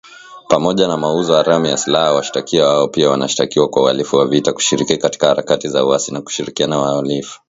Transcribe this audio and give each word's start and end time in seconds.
Pamoja 0.49 0.87
na 0.87 0.97
mauzo 0.97 1.33
haramu 1.35 1.65
ya 1.65 1.77
silaha, 1.77 2.13
washtakiwa 2.13 2.67
hao 2.67 2.87
pia 2.87 3.09
wanashtakiwa 3.09 3.67
kwa 3.69 3.81
uhalifu 3.81 4.15
wa 4.15 4.27
vita, 4.27 4.53
kushiriki 4.53 4.97
katika 4.97 5.27
harakati 5.27 5.67
za 5.67 5.85
uasi 5.85 6.11
na 6.13 6.21
kushirikiana 6.21 6.75
na 6.75 6.81
wahalifu 6.81 7.39